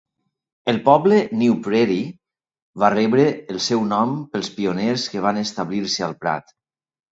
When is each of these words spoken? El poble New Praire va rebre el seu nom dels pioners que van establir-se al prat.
El 0.71 0.77
poble 0.85 1.19
New 1.41 1.57
Praire 1.67 1.97
va 2.85 2.91
rebre 2.95 3.27
el 3.55 3.61
seu 3.67 3.85
nom 3.93 4.17
dels 4.35 4.51
pioners 4.59 5.07
que 5.15 5.25
van 5.29 5.41
establir-se 5.45 6.11
al 6.11 6.19
prat. 6.27 6.53